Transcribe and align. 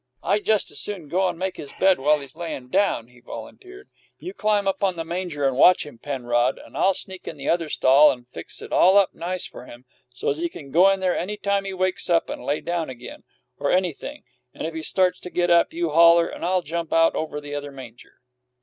"I 0.23 0.39
just 0.39 0.71
as 0.71 0.79
soon 0.79 1.09
go 1.09 1.27
and 1.27 1.37
make 1.37 1.57
his 1.57 1.73
bed 1.73 1.99
up 1.99 1.99
while 2.03 2.19
he's 2.21 2.35
layin' 2.35 2.69
down," 2.69 3.09
he 3.09 3.19
volunteered. 3.19 3.87
"You 4.17 4.33
climb 4.33 4.67
up 4.67 4.83
on 4.83 4.95
the 4.95 5.03
manger 5.05 5.47
and 5.47 5.55
watch 5.55 5.85
him, 5.85 5.99
Penrod, 5.99 6.57
and 6.57 6.75
I'll 6.75 6.95
sneak 6.95 7.27
in 7.27 7.37
the 7.37 7.47
other 7.47 7.69
stall 7.69 8.09
and 8.11 8.27
fix 8.29 8.63
it 8.63 8.71
all 8.73 8.97
up 8.97 9.13
nice 9.13 9.45
for 9.45 9.67
him, 9.67 9.85
so's 10.09 10.39
he 10.39 10.49
can 10.49 10.71
go 10.71 10.89
in 10.89 11.01
there 11.01 11.15
any 11.15 11.37
time 11.37 11.57
when 11.65 11.65
he 11.65 11.73
wakes 11.75 12.09
up, 12.09 12.31
and 12.31 12.43
lay 12.43 12.61
down 12.61 12.89
again, 12.89 13.21
or 13.59 13.69
anything; 13.69 14.23
and 14.55 14.65
if 14.65 14.73
he 14.73 14.81
starts 14.81 15.19
to 15.19 15.29
get 15.29 15.51
up, 15.51 15.71
you 15.71 15.91
holler 15.91 16.27
and 16.27 16.43
I'll 16.43 16.63
jump 16.63 16.91
out 16.91 17.13
over 17.13 17.39
the 17.39 17.53
other 17.53 17.71
manger." 17.71 18.21